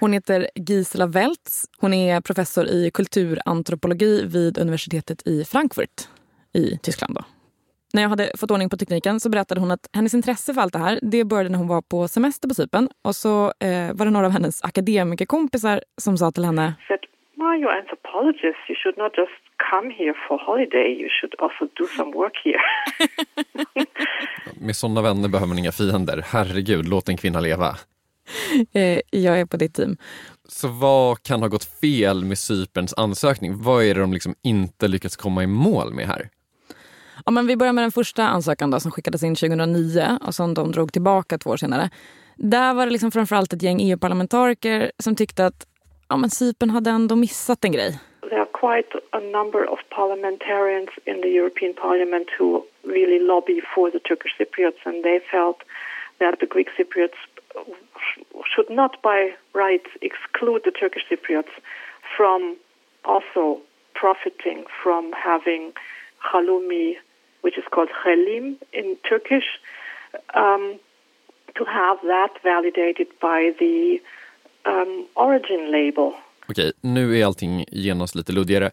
[0.00, 1.64] Hon heter Gisela Weltz.
[1.80, 6.08] Hon är professor i kulturantropologi vid universitetet i Frankfurt
[6.52, 7.14] i Tyskland.
[7.14, 7.24] Då.
[7.92, 10.72] När jag hade fått ordning på tekniken så berättade hon att hennes intresse för allt
[10.72, 12.88] det här det började när hon var på semester på Cypern.
[13.02, 17.00] Och så eh, var det några av hennes akademikerkompisar som sa till henne said,
[17.36, 18.64] well, you're anthropologists.
[18.68, 20.88] You should not just come here for holiday.
[21.00, 22.60] You should also do some work here.
[24.66, 26.24] Med sådana vänner behöver man inga fiender.
[26.26, 27.76] Herregud, låt en kvinna leva.
[28.72, 29.96] eh, jag är på ditt team.
[30.48, 33.62] Så vad kan ha gått fel med Cyperns ansökning?
[33.62, 36.28] Vad är det de liksom inte lyckats komma i mål med här?
[37.24, 40.54] Ja, men vi börjar med den första ansökan då, som skickades in 2009 och som
[40.54, 41.90] de drog tillbaka två år senare.
[42.36, 45.66] Där var det liksom framförallt ett gäng EU-parlamentariker som tyckte att
[46.08, 48.00] ja, men Cypern hade ändå missat en grej.
[48.54, 54.32] Quite a number of parliamentarians in the European Parliament who really lobby for the Turkish
[54.38, 55.58] Cypriots, and they felt
[56.20, 57.18] that the Greek Cypriots
[58.54, 61.54] should not by right exclude the Turkish Cypriots
[62.16, 62.56] from
[63.04, 63.60] also
[63.94, 65.72] profiting from having
[66.24, 66.94] halloumi,
[67.42, 69.48] which is called halim in Turkish,
[70.34, 70.78] um,
[71.56, 74.00] to have that validated by the
[74.64, 76.14] um, origin label.
[76.46, 78.70] Okej, nu är allting genast lite luddigare.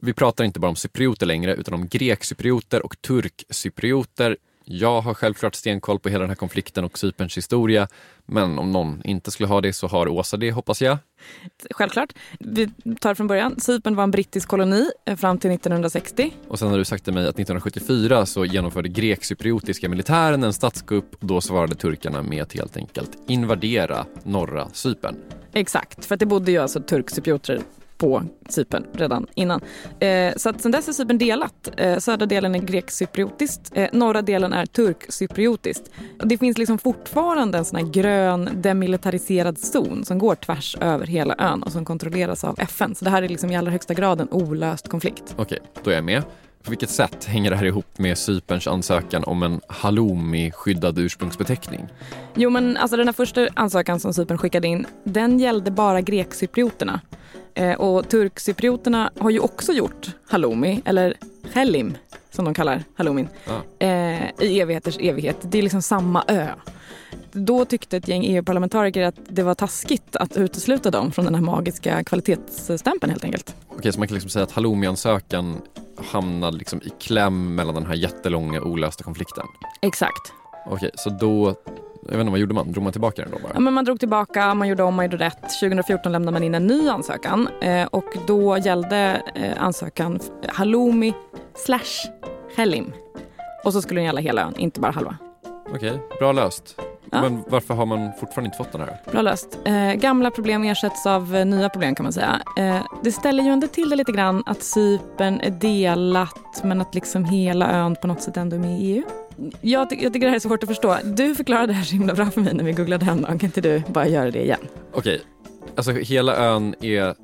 [0.00, 4.36] Vi pratar inte bara om cyprioter längre, utan om grekcyprioter och turkcyprioter.
[4.64, 7.88] Jag har självklart stenkoll på hela den här konflikten och Cyperns historia.
[8.26, 10.98] Men om någon inte skulle ha det så har Åsa det, hoppas jag.
[11.70, 12.12] Självklart.
[12.38, 13.60] Vi tar från början.
[13.60, 16.32] Cypern var en brittisk koloni eh, fram till 1960.
[16.48, 21.14] Och sen har du sagt till mig att 1974 så genomförde grekcypriotiska militären en statskupp
[21.14, 25.16] och då svarade turkarna med att helt enkelt invadera norra Cypern.
[25.52, 27.60] Exakt, för att det bodde ju alltså turkcyprioter
[27.98, 29.60] på Cypern redan innan.
[30.00, 31.70] Eh, så att sen dess är Cypern delat.
[31.76, 35.90] Eh, södra delen är grekcypriotiskt, eh, norra delen är turkcypriotiskt.
[36.24, 41.34] Det finns liksom fortfarande en sån här grön demilitariserad zon som går tvärs över hela
[41.38, 42.94] ön och som kontrolleras av FN.
[42.94, 45.34] Så det här är liksom i allra högsta grad en olöst konflikt.
[45.36, 46.22] Okej, då är jag med.
[46.64, 51.88] På vilket sätt hänger det här ihop med Cyperns ansökan om en halloumi-skyddad ursprungsbeteckning?
[52.34, 57.00] Jo, men alltså den här första ansökan som Cypern skickade in, den gällde bara grekcyprioterna.
[57.54, 61.14] Eh, och turkcyprioterna har ju också gjort halloumi, eller
[61.52, 61.96] helim
[62.30, 63.86] som de kallar halloumin, Ja.
[63.86, 65.36] eh, i evigheters evighet.
[65.42, 66.46] Det är liksom samma ö.
[67.32, 71.42] Då tyckte ett gäng EU-parlamentariker att det var taskigt att utesluta dem från den här
[71.42, 73.54] magiska kvalitetsstämpeln helt enkelt.
[73.68, 75.60] Okej, så man kan liksom säga att halloumi-ansökan
[75.96, 79.44] hamnade liksom i kläm mellan den här jättelånga olösta konflikten?
[79.82, 80.32] Exakt.
[80.66, 81.54] Okej, så då,
[82.08, 82.72] jag vet inte, vad gjorde man?
[82.72, 83.50] Drog man tillbaka den då bara?
[83.54, 85.60] Ja, men man drog tillbaka, man gjorde om, man gjorde rätt.
[85.60, 91.14] 2014 lämnade man in en ny ansökan eh, och då gällde eh, ansökan halloumi
[91.54, 92.10] slash
[92.56, 92.92] helim.
[93.64, 95.16] Och så skulle den gälla hela ön, inte bara halva.
[95.74, 96.80] Okej, bra löst.
[97.14, 97.20] Ja.
[97.20, 98.96] Men varför har man fortfarande inte fått den här?
[99.10, 99.58] Bra löst.
[99.64, 102.40] Eh, gamla problem ersätts av eh, nya problem kan man säga.
[102.58, 106.94] Eh, det ställer ju ändå till det lite grann att Cypern är delat men att
[106.94, 109.02] liksom hela ön på något sätt ändå är med i EU.
[109.60, 110.96] Jag, ty- jag tycker det här är svårt att förstå.
[111.04, 113.38] Du förklarade det här så himla bra för mig när vi googlade häromdagen.
[113.38, 114.60] Kan inte du bara göra det igen?
[114.92, 115.20] Okej,
[115.76, 117.14] alltså hela ön är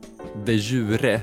[0.46, 1.20] de jure,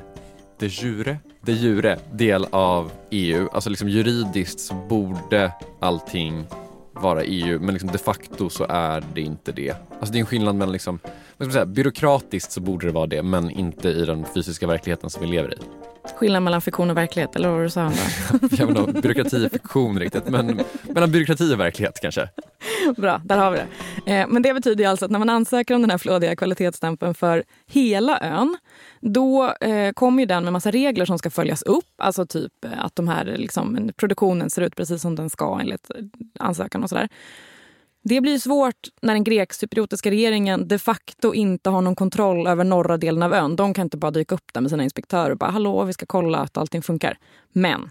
[0.60, 3.50] de jure, de jure del av EU.
[3.54, 6.45] Alltså liksom juridiskt så borde allting
[6.93, 9.76] vara EU men liksom de facto så är det inte det.
[10.00, 12.93] Alltså det är en skillnad mellan liksom, vad ska man säga, byråkratiskt så borde det
[12.93, 15.58] vara det men inte i den fysiska verkligheten som vi lever i.
[16.15, 17.91] Skillnad mellan fiktion och verklighet, eller vad du sa?
[18.52, 22.30] Jag om byråkrati är fiktion riktigt men mellan byråkrati och verklighet kanske.
[22.98, 24.13] Bra, där har vi det.
[24.13, 27.43] Eh, men det betyder alltså att när man ansöker om den här flådiga kvalitetsstämpeln för
[27.67, 28.58] hela ön,
[29.02, 31.86] då eh, kommer den med massa regler som ska följas upp.
[31.98, 35.91] Alltså typ eh, att de här, liksom, produktionen ser ut precis som den ska enligt
[36.39, 37.10] ansökan och sådär.
[38.03, 42.97] Det blir svårt när den grekcypriotiska regeringen de facto inte har någon kontroll över norra
[42.97, 43.55] delen av ön.
[43.55, 46.05] De kan inte bara dyka upp där med sina inspektörer och bara hallå, vi ska
[46.05, 47.17] kolla att allting funkar.
[47.53, 47.89] Men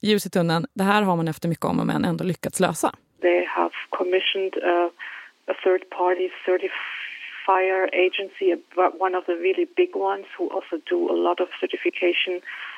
[0.00, 2.92] ljus i tunneln, det här har man efter mycket om och men ändå lyckats lösa.
[3.20, 4.90] They have commissioned a,
[5.52, 8.46] a third party certifier agency,
[9.06, 12.34] one of the really big ones who also do a lot of certification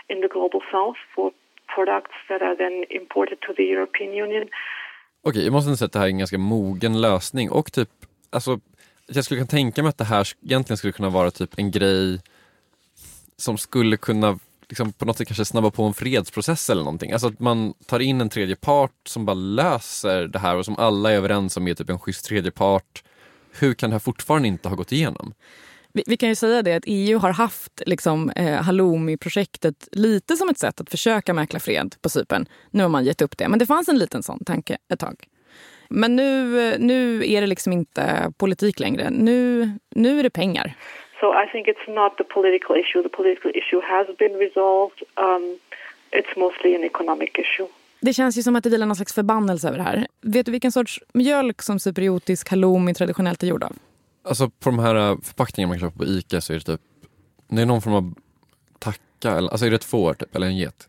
[0.08, 1.32] in the global south for
[1.74, 4.48] products that are then imported to the European Union.
[5.22, 7.90] Okej, jag måste säga att det här är en ganska mogen lösning och typ,
[8.30, 8.60] alltså
[9.06, 12.20] jag skulle kunna tänka mig att det här egentligen skulle kunna vara typ en grej
[13.36, 17.12] som skulle kunna liksom på något sätt kanske snabba på en fredsprocess eller någonting.
[17.12, 20.76] Alltså att man tar in en tredje part som bara löser det här och som
[20.78, 23.04] alla är överens om är typ en schysst tredje part.
[23.52, 25.34] Hur kan det här fortfarande inte ha gått igenom?
[25.98, 30.48] Vi, vi kan ju säga det att EU har haft liksom, eh, Halloumi-projektet lite som
[30.48, 32.46] ett sätt att försöka mäkla fred på Cypern.
[32.70, 35.16] Nu har man gett upp det, men det fanns en liten sån tanke ett tag.
[35.88, 39.10] Men nu, eh, nu är det liksom inte politik längre.
[39.10, 40.74] Nu, nu är det pengar.
[41.20, 43.02] So I think it's not the political issue.
[43.02, 45.02] The political issue has been resolved.
[45.14, 45.58] Um,
[46.10, 47.66] it's mostly an economic issue.
[48.00, 50.06] Det känns ju som att det vilar någon slags förbannelse över det här.
[50.20, 53.72] Vet du vilken sorts mjölk som cypriotisk halloumi traditionellt är gjord av?
[54.28, 56.80] Alltså på de här äh, förpackningarna man kan köpa på ICA så är det typ,
[57.48, 58.14] det är någon form av
[58.78, 60.88] tacka, eller, alltså är det ett får typ, eller en get?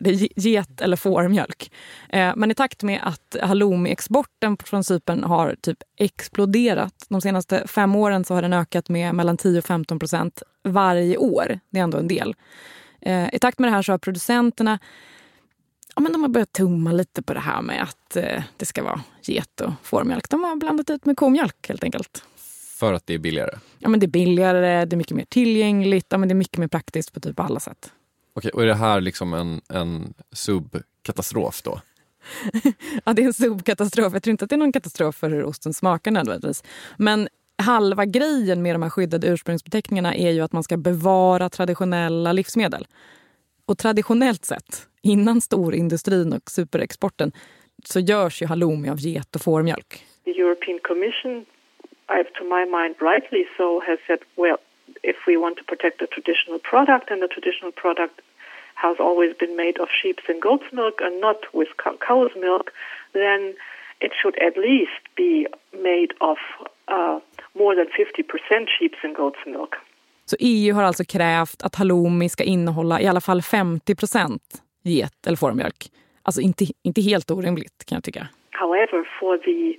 [0.00, 1.72] Det är get eller fårmjölk.
[2.08, 7.96] Eh, men i takt med att halloumi-exporten från Cypern har typ exploderat de senaste fem
[7.96, 11.60] åren så har den ökat med mellan 10 och 15 procent varje år.
[11.70, 12.34] Det är ändå en del.
[13.00, 14.78] Eh, I takt med det här så har producenterna
[15.94, 18.82] ja, men de har börjat tumma lite på det här med att eh, det ska
[18.82, 20.28] vara get och fårmjölk.
[20.28, 22.24] De har blandat ut med komjölk helt enkelt.
[22.82, 23.58] För att det är billigare.
[23.78, 26.58] Ja, men det är billigare, det är mycket mer tillgängligt, ja, men det är mycket
[26.58, 27.92] mer praktiskt på typ alla sätt.
[28.34, 31.80] Okej, och är det här liksom en, en subkatastrof då?
[33.04, 34.12] Ja, det är en subkatastrof.
[34.12, 36.64] Jag tror inte att det är någon katastrof för hur osten smakar nödvändigtvis.
[36.96, 37.28] Men
[37.58, 42.86] halva grejen med de här skyddade ursprungsbeteckningarna är ju att man ska bevara traditionella livsmedel.
[43.66, 47.32] Och traditionellt sett, innan storindustrin och superexporten,
[47.84, 50.04] så görs ju halloumi av get och fårmjölk.
[50.24, 51.46] The European Commission,
[52.08, 54.58] I, to my mind, rightly so, has said, well,
[55.02, 58.20] if we want to protect the traditional product and the traditional product
[58.74, 61.68] has always been made of sheep's and goat's milk and not with
[62.06, 62.72] cow's milk,
[63.12, 63.54] then
[64.00, 66.38] it should at least be made of
[66.88, 67.20] uh,
[67.54, 69.74] more than 50% sheep's and goat's milk.
[70.24, 73.94] Så EU har alltså krävt att halloumi ska innehålla i alla fall 50
[74.84, 75.90] get eller fårmjölk.
[76.22, 78.28] Alltså inte, inte helt orimligt kan jag tycka.
[78.50, 79.78] However, for the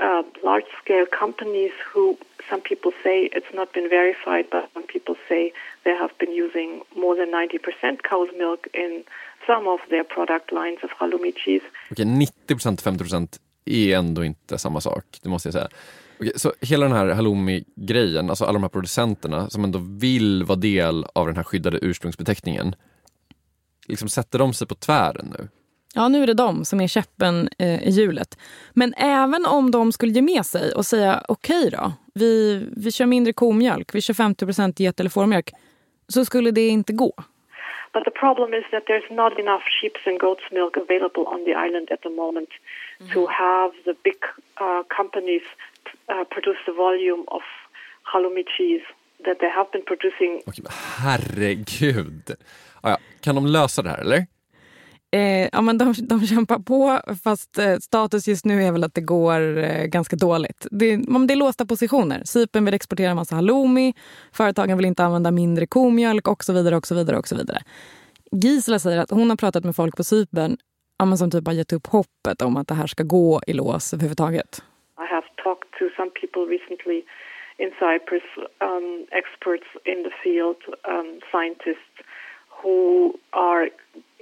[0.00, 2.16] uh, large scale companies who
[2.50, 5.52] some people say it's not been verified, but some people say
[5.84, 9.04] they have been using more than 90% cow's milk in
[9.46, 11.64] some of their product lines of halloumi cheese.
[11.90, 15.68] Okej, 90% 50% är ändå inte samma sak, det måste jag säga.
[16.20, 20.58] Okay, så hela den här halloumi-grejen, alltså alla de här producenterna som ändå vill vara
[20.58, 22.74] del av den här skyddade ursprungsbeteckningen,
[23.86, 25.48] liksom sätter de sig på tvären nu?
[25.94, 28.38] Ja, nu är det de som är käppen eh, i hjulet.
[28.72, 32.92] Men även om de skulle ge med sig och säga okej okay då, vi, vi
[32.92, 35.50] kör mindre komjölk, vi kör 50 get eller fårmjölk,
[36.08, 37.12] så skulle det inte gå.
[37.92, 41.54] But the problem is that there's not enough sheep's and goat's milk available on the
[41.66, 42.50] island at the moment
[43.00, 43.12] mm.
[43.12, 44.20] to have the big
[44.60, 45.42] uh, companies
[46.08, 47.42] uh, produce the volume of
[48.12, 48.86] halloumi cheese
[49.24, 50.32] that they have been producing.
[50.46, 50.64] Okay,
[51.02, 52.30] herregud!
[52.80, 52.98] Ah, ja.
[53.20, 54.26] Kan de lösa det här eller?
[55.12, 58.94] Eh, ja, men de, de kämpar på, fast eh, status just nu är väl att
[58.94, 60.66] det går eh, ganska dåligt.
[60.70, 60.96] Det,
[61.26, 62.22] det är låsta positioner.
[62.24, 63.94] Cypern vill exportera en massa halloumi,
[64.32, 66.76] företagen vill inte använda mindre komjölk och så vidare.
[66.76, 67.58] och så vidare och så vidare.
[68.32, 70.56] Gisela säger att hon har pratat med folk på Cypern
[70.98, 73.94] ja, som typ har gett upp hoppet om att det här ska gå i lås
[73.94, 74.62] överhuvudtaget.
[74.98, 77.02] I have talked to some people recently
[77.58, 78.26] in Cyprus,
[78.60, 80.60] um, experts in the field,
[80.94, 81.94] um, scientists
[82.62, 82.78] who
[83.30, 83.70] are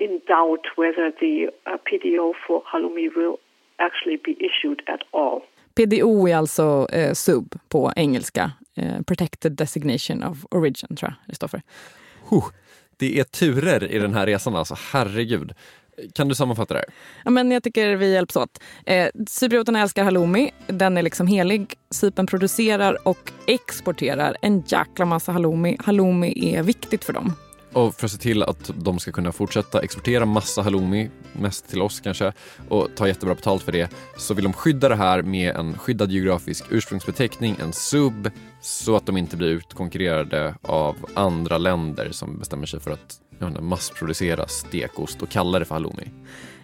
[0.00, 1.34] in doubt whether the
[1.66, 3.36] uh, PDO for halloumi will
[3.78, 5.40] actually be issued at all.
[5.74, 8.52] PDO är alltså eh, sub på engelska.
[8.76, 11.62] Eh, protected designation of origin, tror jag för.
[12.30, 12.44] Huh,
[12.96, 15.52] det är turer i den här resan alltså, herregud.
[16.14, 16.88] Kan du sammanfatta det här?
[17.24, 18.62] Ja, men jag tycker vi hjälps åt.
[18.86, 20.50] Eh, Cyprioterna älskar halloumi.
[20.66, 21.74] Den är liksom helig.
[21.90, 25.76] Cypern producerar och exporterar en jäkla massa halloumi.
[25.80, 27.32] Halloumi är viktigt för dem.
[27.72, 31.82] Och för att se till att de ska kunna fortsätta exportera massa halloumi, mest till
[31.82, 32.32] oss kanske,
[32.68, 36.10] och ta jättebra betalt för det, så vill de skydda det här med en skyddad
[36.10, 42.66] geografisk ursprungsbeteckning, en sub, så att de inte blir utkonkurrerade av andra länder som bestämmer
[42.66, 46.10] sig för att inte, massproducera stekost och kalla det för halloumi.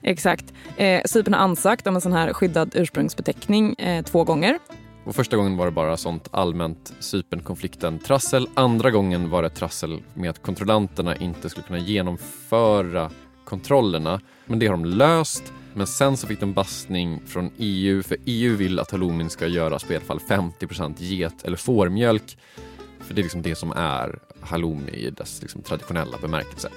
[0.02, 0.44] Exakt.
[0.76, 4.58] Eh, Cypern har ansökt om en sån här skyddad ursprungsbeteckning eh, två gånger.
[5.04, 8.46] Och första gången var det bara sånt allmänt Cypernkonflikten-trassel.
[8.54, 13.10] Andra gången var det trassel med att kontrollanterna inte skulle kunna genomföra
[13.44, 14.20] kontrollerna.
[14.46, 15.52] Men det har de löst.
[15.74, 19.84] Men sen så fick de bastning från EU, för EU vill att halloumin ska göras
[19.84, 22.38] på i alla fall 50% get eller fårmjölk.
[23.00, 26.68] För det är liksom det som är halloumi i dess liksom traditionella bemärkelse.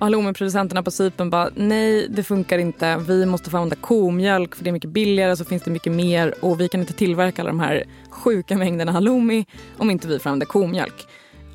[0.00, 2.96] Halloumiproducenterna på Cypern bara nej det funkar inte.
[2.96, 6.34] Vi måste få använda komjölk för det är mycket billigare så finns det mycket mer
[6.40, 9.46] och vi kan inte tillverka alla de här sjuka mängderna halloumi
[9.78, 11.06] om inte vi får använda komjölk.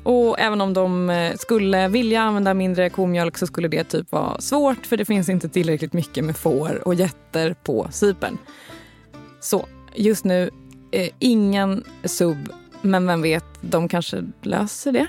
[0.02, 4.40] Och även om de eh, skulle vilja använda mindre komjölk så skulle det typ vara
[4.40, 8.38] svårt för det finns inte tillräckligt mycket med får och getter på Cypern.
[9.40, 10.50] Så just nu,
[10.90, 15.06] eh, ingen sub, men vem vet, de kanske löser det.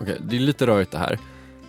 [0.00, 1.18] Okej, det är lite rörigt det här.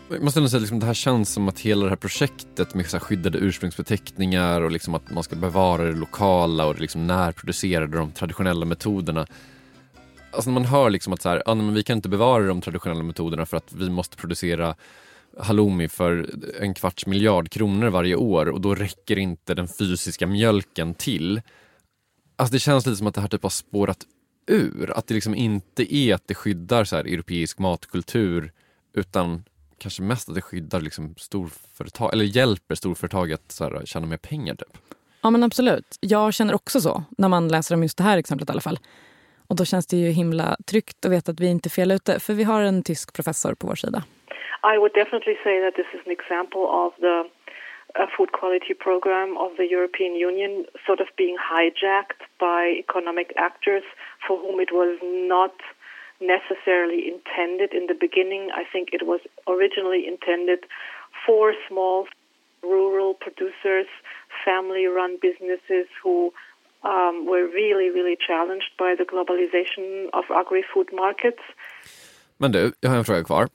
[0.09, 2.73] Jag måste ändå säga att liksom, det här känns som att hela det här projektet
[2.73, 7.07] med så skyddade ursprungsbeteckningar och liksom att man ska bevara det lokala och det liksom
[7.07, 9.27] närproducerade, de traditionella metoderna.
[10.31, 12.61] Alltså när man hör liksom att så här, ah, men vi kan inte bevara de
[12.61, 14.75] traditionella metoderna för att vi måste producera
[15.39, 16.29] halloumi för
[16.59, 21.41] en kvarts miljard kronor varje år och då räcker inte den fysiska mjölken till.
[22.35, 23.99] Alltså det känns lite som att det här typ har spårat
[24.47, 24.91] ur.
[24.97, 28.51] Att det liksom inte är att det skyddar så här europeisk matkultur
[28.93, 29.43] utan
[29.79, 34.17] kanske mest att det skyddar liksom storföretag, eller hjälper storföretag att så här, tjäna mer
[34.17, 34.77] pengar typ.
[35.21, 35.97] Ja men absolut.
[36.01, 38.79] Jag känner också så när man läser om just det här exemplet i alla fall.
[39.47, 42.19] Och då känns det ju himla tryggt att veta att vi inte är fel ute
[42.19, 44.03] för vi har en tysk professor på vår sida.
[44.73, 47.17] I would definitely say that this is an example of the
[48.15, 53.83] food quality program of the European Union sort of being hijacked by economic actors
[54.27, 54.93] for whom it was
[55.37, 55.55] not
[56.19, 58.43] necessarily intended in the beginning.
[58.51, 60.59] I think it was originally intended
[61.25, 62.07] for small
[62.63, 63.87] rural producers,
[64.45, 66.31] family run businesses who
[66.83, 71.43] um, were really, really challenged by the globalization of agri-food markets.
[72.37, 73.47] Men du, jag har en fråga kvar.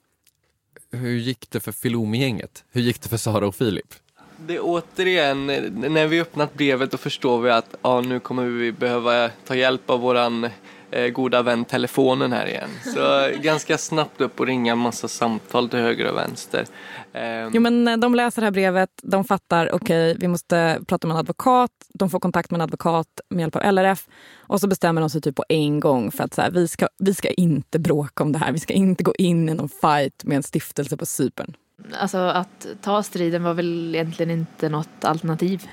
[0.91, 2.65] Hur gick det för Filomi-gänget?
[2.71, 3.93] Hur gick det för Sara och Filip?
[4.37, 5.45] Det är återigen,
[5.93, 9.89] när vi öppnat brevet då förstår vi att ja, nu kommer vi behöva ta hjälp
[9.89, 10.49] av våran
[10.93, 12.69] eh, goda vän telefonen här igen.
[12.93, 16.65] Så ganska snabbt upp och ringa en massa samtal till höger och vänster.
[17.13, 21.07] Eh, Jo, men eh, de läser det här brevet, de fattar, okej, vi måste prata
[21.07, 21.71] med en advokat.
[21.93, 24.07] De får kontakt med en advokat med hjälp av LRF.
[24.37, 26.87] Och så bestämmer de sig typ på en gång för att så här, vi, ska,
[26.99, 28.51] vi ska inte bråka om det här.
[28.51, 31.53] Vi ska inte gå in i någon fight med en stiftelse på Cypern.
[31.99, 35.67] Alltså att ta striden var väl egentligen inte något alternativ.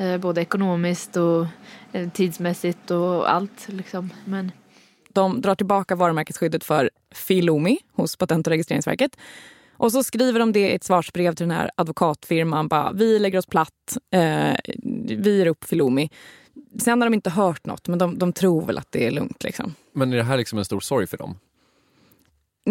[0.00, 1.46] Eh, både ekonomiskt och
[1.92, 4.10] eh, tidsmässigt och allt liksom.
[4.24, 4.52] Men
[5.08, 9.16] De drar tillbaka varumärkesskyddet för Filomi hos Patent och registreringsverket.
[9.76, 12.68] Och så skriver de det i ett svarsbrev till den här advokatfirman.
[12.68, 14.54] Bara, vi lägger oss platt, eh,
[15.18, 16.10] vi ger upp Filomi.
[16.78, 19.44] Sen har de inte hört något, men de, de tror väl att det är lugnt.
[19.44, 19.74] Liksom.
[19.92, 21.38] Men är det här liksom en stor sorg för dem?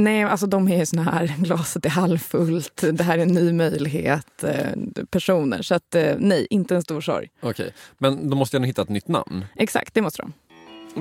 [0.04, 3.54] Nej, alltså de är ju såna här, glaset är halvfullt, det här är en ny
[3.54, 5.62] möjlighet, eh, personer.
[5.62, 7.30] Så att eh, nej, inte en stor sorg.
[7.42, 9.46] Okej, men de måste ju ändå hitta ett nytt namn.
[9.56, 10.34] Exakt, det måste de.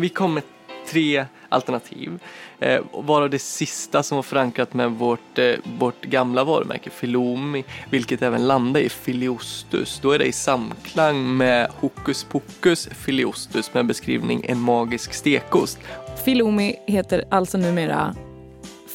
[0.00, 0.42] Vi kom med
[0.90, 2.18] tre alternativ.
[2.60, 8.22] Eh, varav det sista som var förankrat med vårt, eh, vårt gamla varumärke Filomi, vilket
[8.22, 9.98] även landade i Filiostus.
[10.02, 15.78] Då är det i samklang med Hokus Pokus Filiostus med beskrivning en magisk stekost.
[16.24, 18.14] Filomi heter alltså numera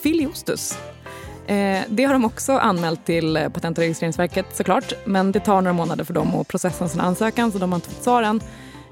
[0.04, 0.78] Filiostus.
[1.47, 4.93] Eh, det har de också anmält till eh, Patent och registreringsverket såklart.
[5.06, 7.89] Men det tar några månader för dem att processa sin ansökan så de har inte
[7.89, 8.41] fått svar än.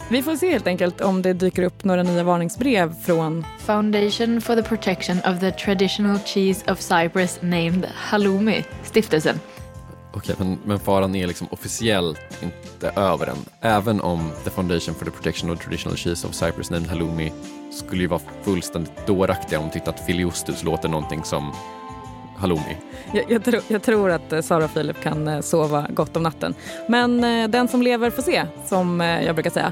[0.10, 4.56] Vi får se helt enkelt om det dyker upp några nya varningsbrev från Foundation for
[4.56, 9.40] the Protection of the Traditional Cheese of Cyprus named Halloumi, stiftelsen.
[10.14, 13.38] Okej, men, men faran är liksom officiellt inte över än.
[13.62, 17.32] Även om The Foundation for the Protection of Traditional Cheese of Cyprus named Halloumi
[17.72, 21.54] skulle ju vara fullständigt dåraktiga om de tyckte att Filiostus låter någonting som
[22.38, 22.78] halloumi.
[23.14, 26.24] Jag, jag, tror, jag tror att eh, Sara och Filip kan eh, sova gott om
[26.24, 26.54] natten.
[26.88, 29.72] Men eh, den som lever får se, som jag brukar säga.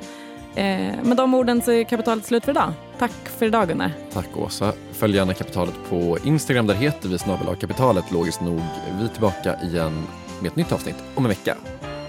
[0.56, 2.74] Eh, med de orden så är kapitalet slut för idag.
[3.00, 3.92] Tack för idag Gunnar.
[4.14, 4.74] Tack Åsa.
[4.92, 6.68] Följ gärna Kapitalet på Instagram.
[6.68, 8.62] Där heter vi snabel kapitalet logiskt nog.
[9.00, 10.08] Vi är tillbaka igen
[10.42, 11.58] med ett nytt avsnitt om en vecka.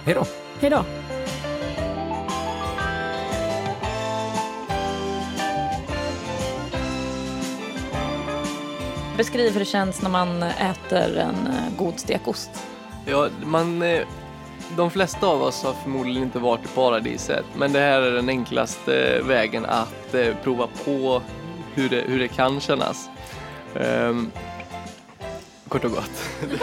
[0.05, 0.24] Hej då!
[0.61, 0.85] Hej då.
[9.16, 12.51] Beskriv hur det känns när man äter en eh, god stekost.
[13.07, 14.07] Ja, man, eh,
[14.76, 18.28] de flesta av oss har förmodligen inte varit i paradiset, men det här är den
[18.28, 21.22] enklaste vägen att eh, prova på
[21.74, 23.09] hur det, hur det kan kännas.
[23.74, 24.31] Ehm,
[25.68, 26.24] kort och gott.